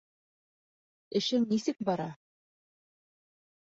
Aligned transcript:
Эшең 1.21 1.47
нисек 1.53 1.87
бара? 1.93 2.11